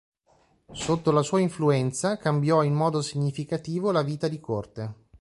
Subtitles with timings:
[0.71, 4.95] Sotto la sua influenza, cambiò in modo significativo la vita di corte.